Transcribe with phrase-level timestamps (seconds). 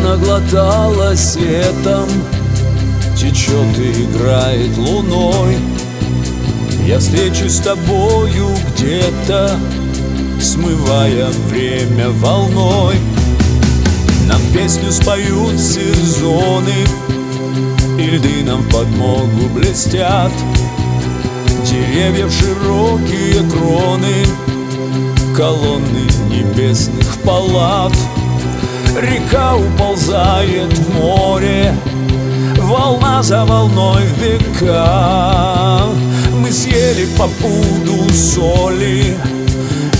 [0.00, 2.08] залатала светом.
[3.16, 5.56] Течет и играет луной.
[6.86, 9.58] Я встречусь с тобою где-то
[10.40, 12.96] Смывая время волной.
[14.26, 16.74] Нам песню споют сезоны
[17.98, 20.32] И льды нам в подмогу блестят.
[21.64, 24.26] Деревьев широкие кроны
[25.34, 27.94] Колонны небесных палат
[28.96, 31.74] Река уползает в море
[32.58, 35.88] Волна за волной века.
[36.32, 39.16] Мы съели по пуду соли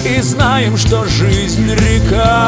[0.05, 2.47] И знаем, что жизнь река.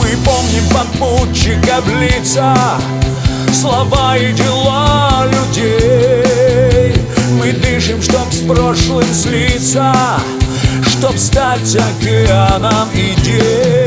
[0.00, 2.56] Мы помним попутчика в лица
[3.52, 6.94] Слова и дела людей.
[7.32, 9.92] Мы дышим, чтоб с прошлым слиться
[10.86, 13.79] Чтоб стать океаном идей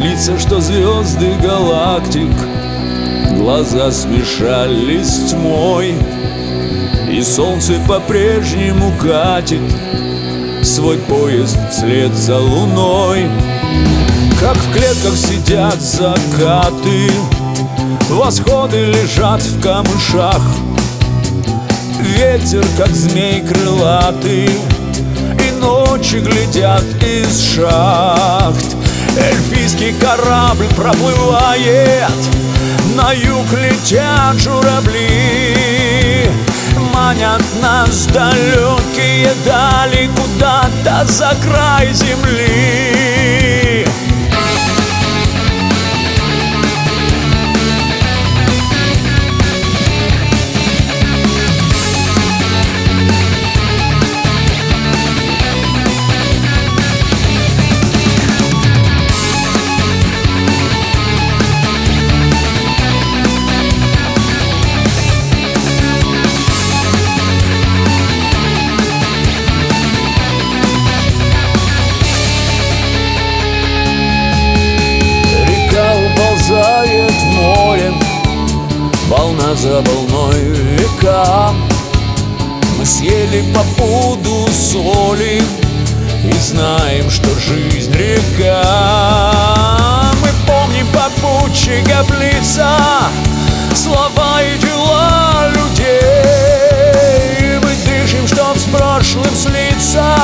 [0.00, 2.30] Лица, что звезды галактик
[3.32, 5.94] Глаза смешались тьмой
[7.10, 9.62] И солнце по-прежнему катит
[10.62, 13.30] Свой поезд вслед за луной.
[14.40, 17.10] Как в клетках сидят закаты
[18.10, 20.42] Восходы лежат в камышах.
[22.00, 24.50] Ветер, как змей крылатый
[25.46, 28.75] И ночи глядят из шахт
[29.16, 32.10] Эльфийский корабль проплывает.
[32.96, 36.30] На юг летят журавли
[36.94, 43.85] Манят нас далекие дали Куда-то за край земли
[79.46, 81.54] Волна за волной века
[82.78, 85.40] Мы съели по пуду соли
[86.24, 88.62] И знаем, что жизнь река.
[90.20, 92.76] Мы помним попутчика лица
[93.74, 96.00] Слова и дела людей.
[97.62, 100.16] Мы дышим, чтоб с прошлым слиться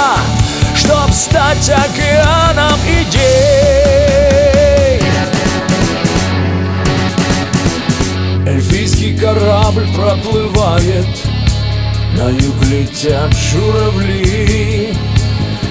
[0.75, 3.72] Чтоб стать океаном идей
[8.47, 11.07] Эльфийский корабль проплывает.
[12.17, 14.95] На юг летят журавли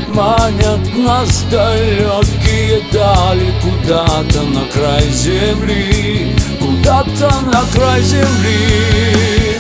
[0.07, 9.57] Манят нас далекие дали Куда-то на край земли Куда-то на край земли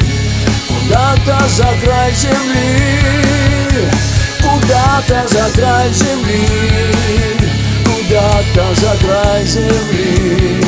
[0.67, 3.91] Куда-то за край земли
[4.39, 6.47] Куда-то за край земли
[7.85, 10.60] Куда-то за край земли